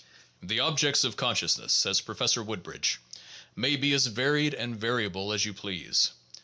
"The 0.41 0.59
objects 0.59 1.03
of 1.03 1.15
consciousness," 1.15 1.71
says 1.71 2.01
Professor 2.01 2.41
Woodbridge, 2.41 2.99
"may 3.55 3.75
be 3.75 3.93
as 3.93 4.07
varied 4.07 4.55
and 4.55 4.75
variable 4.75 5.31
as 5.31 5.45
you 5.45 5.53
please. 5.53 6.09